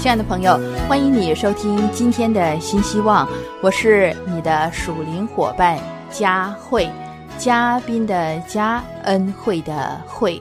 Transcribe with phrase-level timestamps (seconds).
[0.00, 0.58] 亲爱的朋友，
[0.88, 3.28] 欢迎你收听今天的新希望，
[3.62, 5.78] 我是你的属灵伙伴
[6.10, 6.90] 佳慧，
[7.36, 10.40] 嘉宾的嘉，恩惠的惠。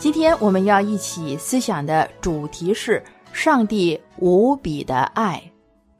[0.00, 3.00] 今天我们要一起思想的主题是
[3.32, 5.40] 上帝无比的爱，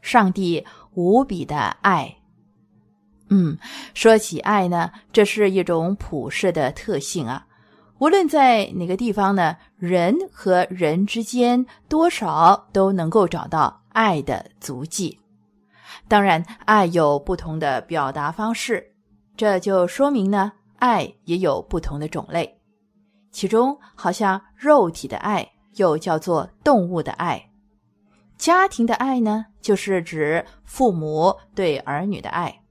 [0.03, 2.13] 上帝无比的爱。
[3.29, 3.57] 嗯，
[3.95, 7.47] 说起爱呢，这是一种普世的特性啊。
[8.01, 15.21] 无论在哪个地方呢，人和人之间多少都能够找到爱的足迹。
[16.09, 18.95] 当然，爱有不同的表达方式，
[19.37, 22.59] 这就说明呢，爱也有不同的种类。
[23.31, 27.39] 其中，好像肉体的爱又叫做动物的爱；
[28.39, 32.63] 家庭的爱呢，就是指父母对儿女的爱。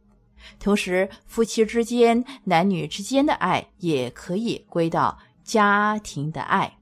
[0.59, 6.77] 同时，夫妻之间、男女之间的爱也可以归到家庭的爱。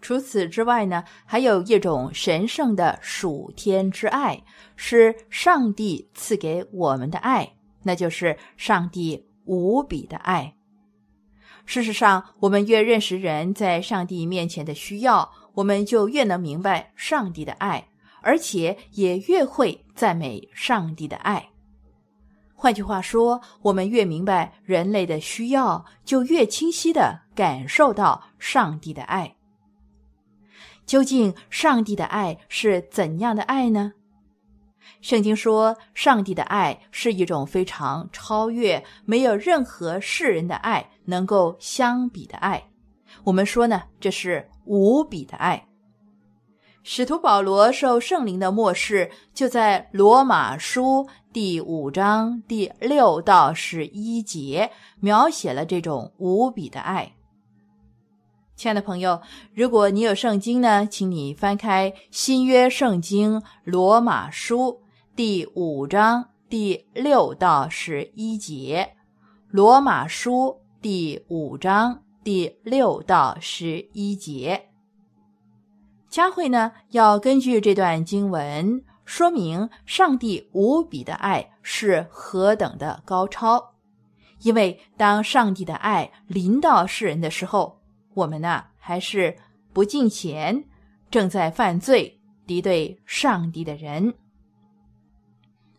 [0.00, 4.42] 除此之外呢，还有一种神圣的属天之爱，
[4.76, 10.54] 是上帝赐给我们的爱，那就是上帝无比的爱。
[11.66, 17.88] 事实上，我们越认识人在上帝面前的需要，我们就越能明白上帝的爱，
[18.22, 21.50] 而且也越会赞美上帝的爱。
[22.60, 29.36] 换句话说，我们越明白人类的需要，就越清晰的感受到上帝的爱。
[30.84, 33.92] 究竟上帝的爱是怎样的爱呢？
[35.00, 42.70] 圣经说，上帝的爱是一种非常超越、没有任何世人的爱能够相比的爱。
[43.22, 45.67] 我们说呢，这是无比的爱。
[46.90, 57.12] 使徒保罗受圣灵的漠视，就在罗马书第五章第六到十一节描写了这种无比的爱。
[58.56, 59.20] 亲爱的朋友，
[59.52, 64.80] 如果你有圣经呢，请你翻开新约圣经罗马书
[65.14, 68.94] 第五章第六到十一节。
[69.50, 74.67] 罗马书第五章第六到十一节。
[76.10, 83.74] 佳慧呢，要根据这段经文说明上帝无比的爱是何等的高超。
[84.40, 87.78] 因为当上帝的爱临到世人的时候，
[88.14, 89.36] 我们呢还是
[89.72, 90.64] 不敬虔，
[91.10, 94.14] 正在犯罪，敌对上帝的人。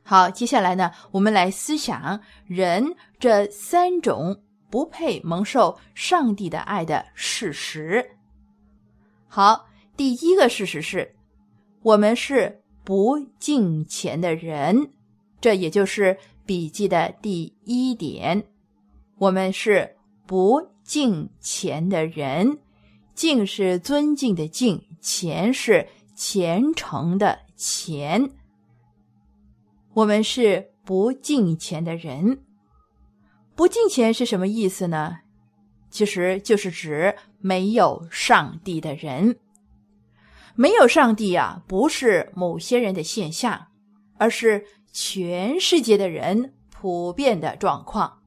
[0.04, 8.18] 好，接下来呢，我们来思想人这三种不配蒙受上帝的爱的事实。
[9.28, 9.69] 好。
[10.00, 11.14] 第一个事实是，
[11.82, 14.94] 我们是不敬虔的人，
[15.42, 18.42] 这也就是笔记的第一点。
[19.18, 22.60] 我们是不敬虔的人，
[23.14, 25.86] 敬是尊敬的敬，虔是
[26.16, 28.32] 虔诚的虔。
[29.94, 32.40] 我们是不敬虔的人，
[33.54, 35.18] 不敬虔是什么意思呢？
[35.90, 39.36] 其实就是指没有上帝的人。
[40.60, 43.68] 没有上帝啊，不是某些人的现象，
[44.18, 48.20] 而是全世界的人普遍的状况。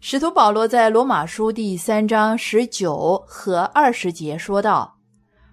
[0.00, 4.96] 使徒保罗在罗马书第三章十九和二十节说道：“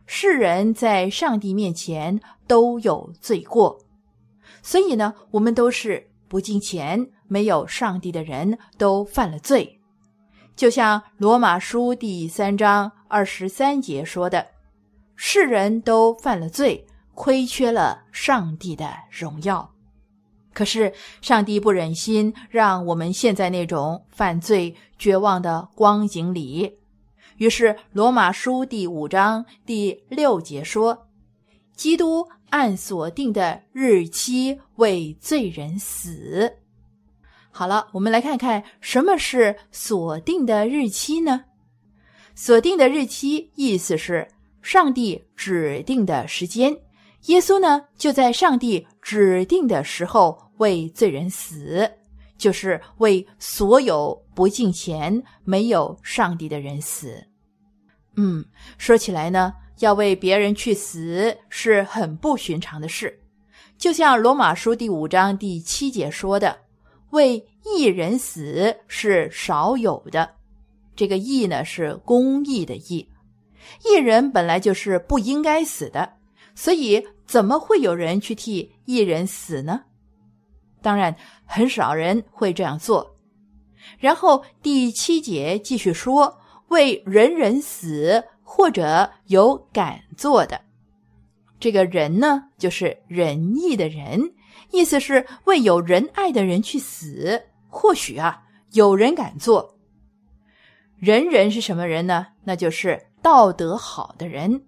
[0.08, 3.78] 世人在上帝面前都有罪过，
[4.64, 9.82] 所以呢，我们都是不敬虔、没有上帝的人，都犯了罪。
[10.56, 14.48] 就像罗马书第三章二十三节说的。”
[15.24, 16.84] 世人都犯了罪，
[17.14, 19.72] 亏缺了上帝的荣耀。
[20.52, 20.92] 可是
[21.22, 26.80] 上帝不忍心让我们陷在那种犯罪绝望的光景里，
[27.38, 31.08] 于是罗马书第五章第六节说
[31.78, 36.58] ：“基督按所定的日期为罪人死。”
[37.52, 41.46] 好了，我们来看看什么是所定的日期呢？
[42.34, 44.28] 所定的日期意思是。
[44.62, 46.78] 上帝指定的时间，
[47.26, 51.92] 耶稣呢就在上帝指定的时候为罪人死，
[52.38, 57.24] 就是为所有不敬虔、没有上帝的人死。
[58.16, 58.46] 嗯，
[58.78, 63.20] 说起来呢，要为别人去死是很不寻常的事，
[63.78, 66.58] 就像罗马书第五章第七节说的
[67.12, 70.30] ：“为一人死是少有的。”
[70.96, 73.08] 这个“义”呢是公义的“义”。
[73.86, 76.14] 一人本来就是不应该死的，
[76.56, 79.84] 所以怎么会有人去替一人死呢？
[80.82, 81.16] 当然，
[81.46, 83.18] 很少人会这样做。
[84.00, 90.62] 然后第七节继续说：“为人人死，或者有敢做的。”
[91.60, 94.34] 这个人呢，就是仁义的人，
[94.72, 97.44] 意思是为有仁爱的人去死。
[97.70, 99.78] 或许啊，有人敢做。
[100.98, 102.28] 仁人是什么人呢？
[102.44, 104.64] 那就是道德好的人，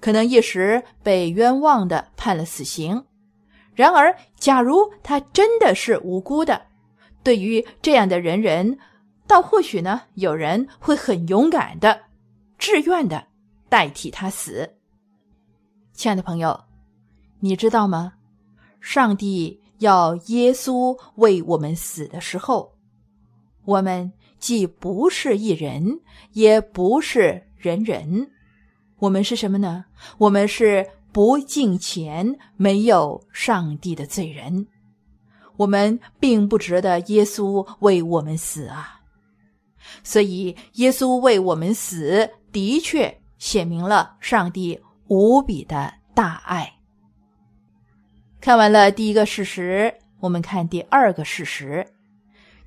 [0.00, 3.04] 可能一时被冤枉的判了死刑。
[3.74, 6.66] 然而，假如他真的是无辜的，
[7.22, 8.78] 对于这样的人人，
[9.26, 12.02] 倒或许呢，有人会很勇敢的、
[12.58, 13.26] 自愿的
[13.68, 14.70] 代替他死。
[15.92, 16.60] 亲爱的朋友，
[17.40, 18.12] 你知道吗？
[18.80, 22.76] 上帝要耶稣为我们死的时候，
[23.64, 26.00] 我们既不是一人，
[26.32, 28.30] 也不是人人，
[28.98, 29.86] 我们是什么呢？
[30.18, 34.66] 我们是不敬虔、没有上帝的罪人。
[35.56, 39.00] 我们并不值得耶稣为我们死啊！
[40.02, 46.70] 所以，耶稣为我们死，的确显明了上帝无比的大爱。
[48.40, 51.86] 看完了第一个事实，我们看第二个事实。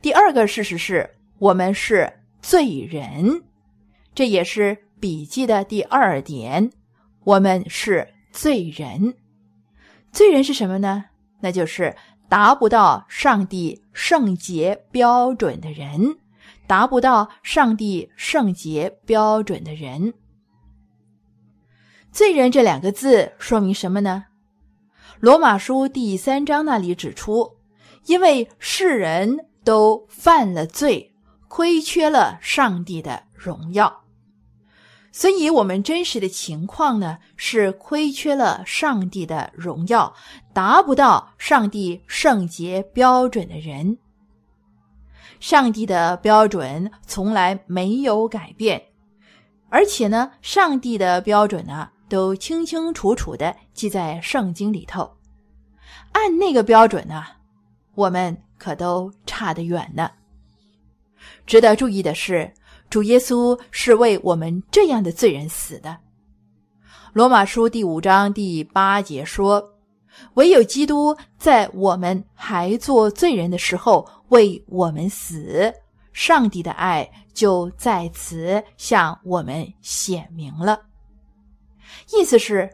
[0.01, 1.07] 第二个事实是
[1.37, 2.11] 我们是
[2.41, 3.43] 罪人，
[4.15, 6.71] 这也是笔记的第二点。
[7.23, 9.15] 我们是罪人，
[10.11, 11.05] 罪人是什么呢？
[11.41, 11.95] 那就是
[12.29, 16.17] 达不到上帝圣洁标准的人。
[16.65, 20.13] 达不到上帝圣洁标准的人，
[22.11, 24.25] 罪人这两个字说明什么呢？
[25.21, 27.55] 罗马书第三章那里指出，
[28.07, 31.13] 因为世人都犯了罪，
[31.47, 34.03] 亏缺了上帝的荣耀，
[35.17, 40.13] 所以我们真实的情况呢是亏缺了上帝的荣耀，
[40.53, 43.97] 达不到上帝圣洁标准的人。
[45.39, 48.79] 上帝的标准从来没有改变，
[49.69, 55.17] 而且呢，上帝的标准呢都清清楚楚的记在圣经里头。
[56.11, 57.23] 按那个标准呢，
[57.95, 60.11] 我们可都差得远呢。
[61.47, 62.53] 值得注意的是，
[62.89, 65.97] 主耶稣是为我们这样的罪人死的。
[67.13, 69.73] 罗马书第五章第八节说。
[70.33, 75.71] 唯有基督在我们还做罪人的时候为我们死，
[76.11, 80.81] 上帝的爱就在此向我们显明了。
[82.11, 82.67] 意思是，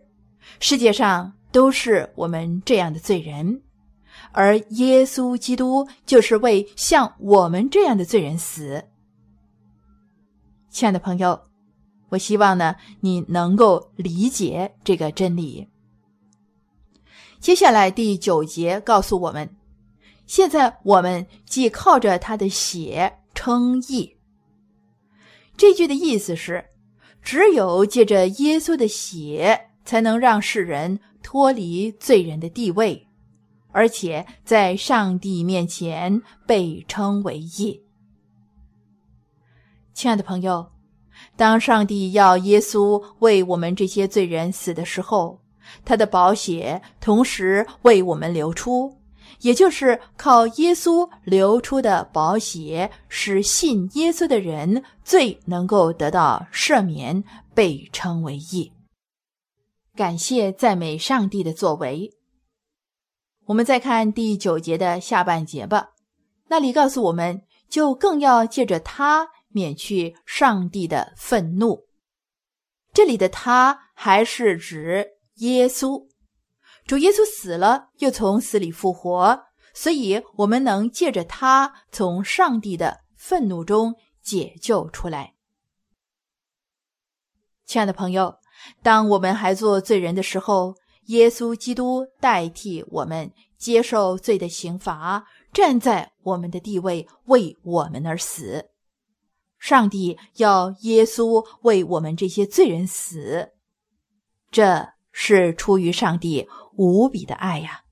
[0.61, 3.61] 世界上都是我们这样的罪人，
[4.31, 8.81] 而耶稣基督就是为像我们这样的罪人死。
[10.73, 11.39] 亲爱的朋友，
[12.09, 15.67] 我希望呢你能够理解这个真理。
[17.39, 19.55] 接下来第九节告诉我们，
[20.25, 24.17] 现在我们既靠着他的血称义。
[25.55, 26.65] 这句的意思是，
[27.21, 33.07] 只有借着耶稣的血，才能让世人脱离罪人的地位，
[33.71, 37.82] 而且在上帝面前被称为义。
[39.93, 40.71] 亲爱的朋友，
[41.35, 45.39] 当上帝要耶稣为我们这些罪人死的时候。
[45.85, 48.97] 他的宝血同时为我们流出，
[49.39, 57.23] 也就是靠耶稣流出的宝血，使信耶稣的人最能够得到赦免，
[57.55, 58.73] 被称为义。
[59.95, 62.11] 感谢赞美上帝的作为。
[63.45, 65.91] 我们再看第九节的下半节吧，
[66.49, 71.85] 那里告诉我们，就更要借着他免去上帝的愤怒。
[72.91, 75.11] 这里的他还是指。
[75.37, 76.07] 耶稣，
[76.85, 85.33] 主耶稣死了，又从死里复活，所以我们能借着他从上帝的愤怒中解救出来。
[87.65, 88.35] 亲爱的朋友，
[88.83, 90.75] 当我们还做罪人的时候，
[91.07, 98.69] 耶稣基督代替我们接受罪的刑罚，站在我们的地位为我们而死。
[99.63, 103.53] 上帝要耶稣为我们这些罪人死，
[104.51, 104.89] 这。
[105.15, 107.83] 是出于上帝无比的爱呀。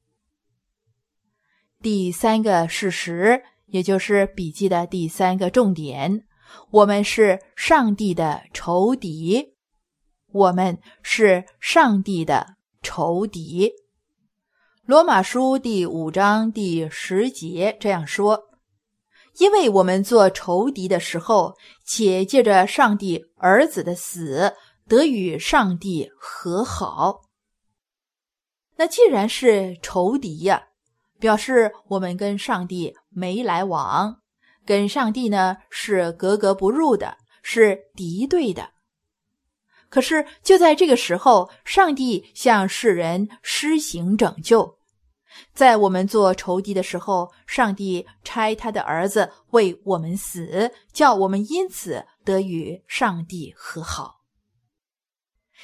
[1.79, 6.25] 第三个事实，也就是笔记的第三个重点，
[6.71, 9.53] 我们是上帝的仇敌。
[10.31, 13.73] 我们是上帝的仇敌。
[14.83, 18.49] 罗马书第五章第十节这样说
[19.37, 24.53] ：“因为我们做仇敌的时候，且借着上帝儿子的死。”
[24.87, 27.21] 得与上帝和好。
[28.75, 30.63] 那既然是仇敌呀，
[31.17, 34.17] 表示我们跟上帝没来往，
[34.65, 38.71] 跟上帝呢是格格不入的，是敌对的。
[39.87, 44.77] 可是就在这个时候，上帝向世人施行拯救。
[45.53, 54.21] 在我们做仇敌的时候，上帝差他的儿子为我们死，叫我们因此得与上帝和好。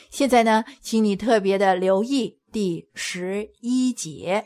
[0.09, 4.45] 现在呢，请你特别的留意第十一节。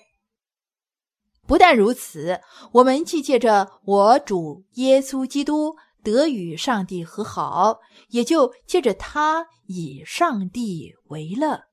[1.45, 2.39] 不但如此，
[2.71, 11.70] 我们既借着我主耶稣基督得与上帝和好，也就借着他以上帝为乐。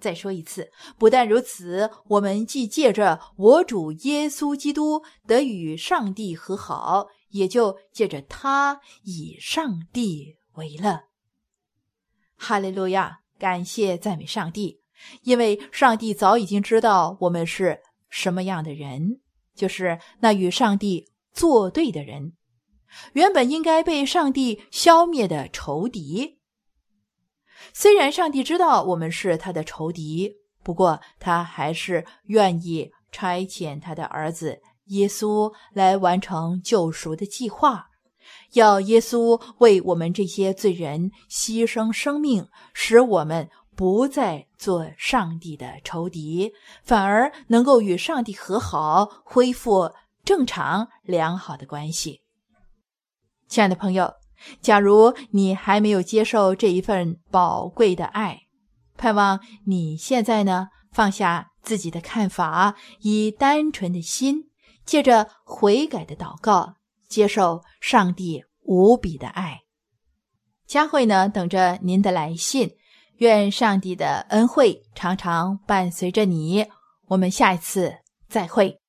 [0.00, 11.02] 再说一次，不但如此，我们既借着我主耶稣基督得与上帝和好，也就借着他以上帝为乐。
[12.36, 13.18] 哈利路亚！
[13.38, 14.82] 感谢赞美上帝，
[15.22, 17.80] 因为上帝早已经知道我们是
[18.10, 19.20] 什么样的人，
[19.54, 22.34] 就是那与上帝作对的人，
[23.14, 26.39] 原本应该被上帝消灭的仇敌。
[27.72, 37.86] 虽然上帝知道我们是他的仇敌，不过他还是愿意差遣他的儿子耶稣来完成救赎的计划，
[38.52, 46.52] 要耶稣为我们这些罪人牺牲生命，使我们不再做上帝的仇敌，
[46.82, 49.90] 反而能够与上帝和好，恢复
[50.24, 52.20] 正常良好的关系。
[53.48, 54.19] 亲爱的朋友。
[54.60, 58.40] 假如你还没有接受这一份宝贵的爱，
[58.96, 64.50] 盼望你现在呢放下自己的看法，以单纯的心，
[64.84, 66.74] 借着悔改的祷告，
[67.08, 69.60] 接受上帝无比的爱。
[70.66, 72.70] 佳慧呢等着您的来信，
[73.16, 76.66] 愿上帝的恩惠常常伴随着你。
[77.08, 77.92] 我们下一次
[78.28, 78.79] 再会。